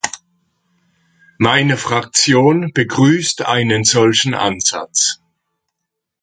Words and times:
Meine 1.37 1.77
Fraktion 1.77 2.73
begrüßt 2.73 3.43
einen 3.45 3.83
solchen 3.83 4.33
Ansatz. 4.33 5.21